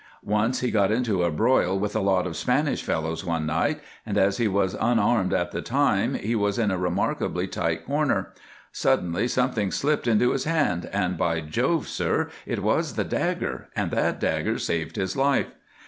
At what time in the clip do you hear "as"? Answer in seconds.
4.17-4.37